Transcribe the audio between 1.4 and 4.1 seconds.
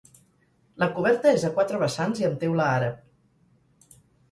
és a quatre vessants i amb teula àrab.